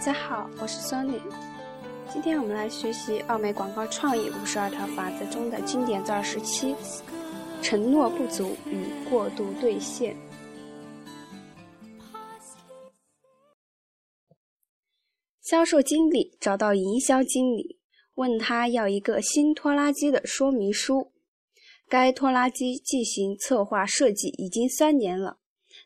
[0.00, 1.20] 大家好，我是 Sony。
[2.10, 6.74] 今天我们来学习奥美广告创意五十二条法则中的经典字二十七：
[7.60, 10.16] 承诺不足与过度兑现。
[15.42, 17.78] 销售经理找到营销经理，
[18.14, 21.12] 问他要一个新拖拉机的说明书。
[21.90, 25.39] 该拖拉机进行策划设计已经三年了。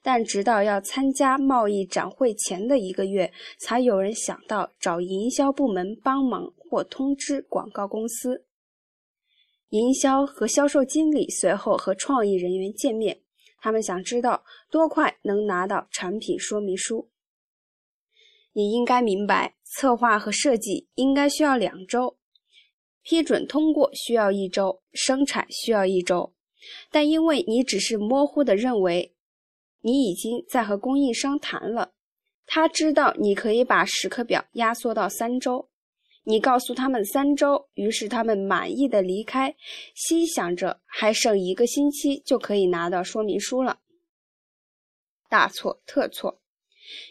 [0.06, 8.44] 但直到要参加贸易展会前的一个月，才有人想到找营销部门帮忙或通知广告公司。
[9.70, 13.22] 营销和销售经理随后和创意人员见面，
[13.62, 17.08] 他们想知道多快能拿到产品说明书。
[18.52, 22.18] 你应该明白，策划和设计应该需要两周，
[23.02, 26.34] 批准通过需要一周，生产需要一周。
[26.90, 29.13] 但因为你只是模糊的认为。
[29.84, 31.92] 你已经在和供应商谈了，
[32.46, 35.68] 他知道你可以把时刻表压缩到三周。
[36.22, 39.54] 你告诉他们三周，于是他们满意的离开，
[39.94, 43.80] 心想着还剩一个星期就可以拿到说明书了。
[45.28, 46.40] 大错特错！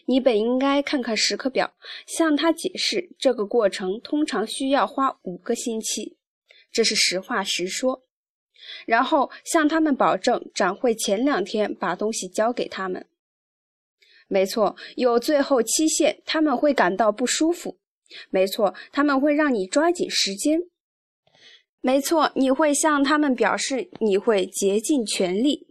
[0.07, 1.75] 你本应该看看时刻表，
[2.07, 6.17] 向他解释这个过程通常需要花五个星期，
[6.71, 8.01] 这是实话实说。
[8.85, 13.05] 然后向他们保证，展会前两天把东西交给他们。
[14.27, 17.77] 没错，有最后期限，他们会感到不舒服。
[18.29, 20.59] 没错，他们会让你抓紧时间。
[21.81, 25.67] 没错，你会向他们表示你会竭尽全力。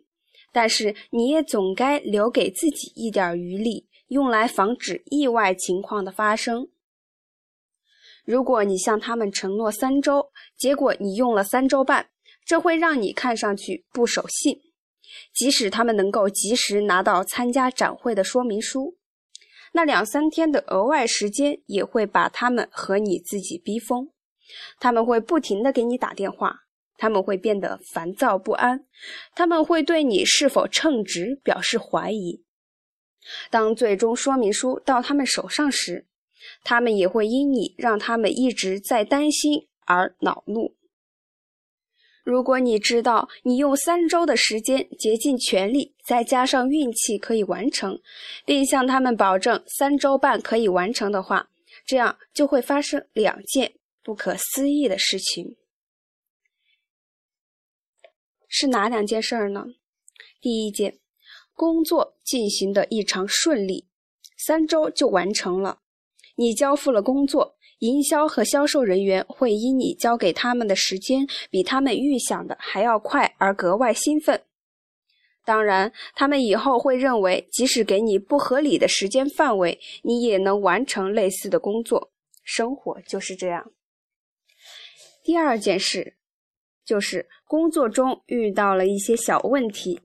[0.53, 6.69] 但是你也总该留给自己一点余力，用来防止意外情况的发生。
[8.27, 12.11] 如果你向他们承诺三周，结果你用了三周半。
[12.45, 14.59] 这会让你看上去不守信，
[15.35, 18.97] 即使他们能够及时拿到参加展会的说明书，
[19.73, 24.11] 那两三天的额外时间也会把他们和你自己逼疯。
[24.78, 26.61] 他们会不停的给你打电话，
[26.99, 28.84] 他们会变得烦躁不安，
[29.34, 32.45] 他们会对你是否称职表示怀疑。
[33.50, 36.06] 当最终说明书到他们手上时，
[36.65, 40.75] 他们也会因你让他们一直在担心而恼怒。
[42.22, 48.00] 如果你知道你用三周的时间竭尽全力，再加上运气可以完成，
[48.44, 51.50] 并向他们保证三周半可以完成的话，
[51.84, 53.75] 这样就会发生两件
[54.05, 55.56] 不可思议的事情。
[58.47, 59.65] 是哪两件事儿呢？
[60.41, 60.99] 第一件，
[61.54, 63.89] 工作进行的异常顺利，
[64.37, 65.81] 三周就完成了，
[66.37, 67.56] 你交付了工作。
[67.78, 74.41] 营销和销售人员会因你交给他们的时间比他们预想的还要快而格外兴奋。
[75.44, 82.12] 当然，他们以后会认为，即使给你不合理的时间范围，你也能完成类似的工作。
[82.44, 83.72] 生活就是这样。
[85.25, 86.16] 第二件事，
[86.84, 90.00] 就是工作中遇到了一些小问题，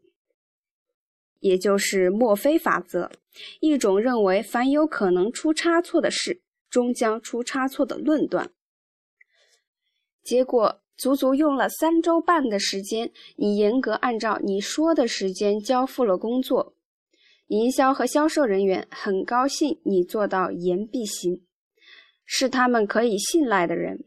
[1.40, 3.12] 也就是墨菲法则，
[3.60, 6.42] 一种认为凡有可能出差错的事。
[6.70, 8.52] 终将出差错的论断，
[10.22, 16.76] 结果足足用了三周半的时间，你严格按照你说的时间交付了工作。
[17.48, 21.42] 营销和销售人员很高兴你做到言必行，
[22.26, 24.04] 是他们可以信赖的人。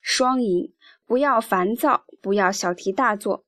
[0.00, 0.72] 双赢，
[1.04, 3.44] 不要烦躁，不要小题大做。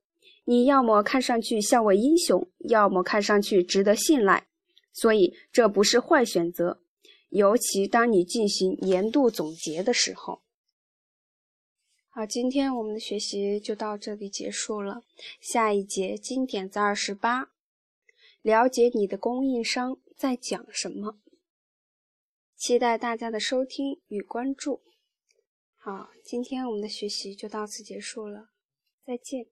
[0.49, 4.49] 你要么看上去像位英雄，要么看上去值得信赖，
[4.95, 6.81] 所以这不是坏选择。
[7.29, 10.41] 尤其当你进行年度总结的时候。
[12.09, 15.03] 好，今天我们的学习就到这里结束了。
[15.39, 17.51] 下一节经典在二十八，
[18.41, 21.19] 了解你的供应商在讲什么。
[22.57, 24.81] 期待大家的收听与关注。
[25.77, 28.49] 好，今天我们的学习就到此结束了，
[29.05, 29.49] 再见。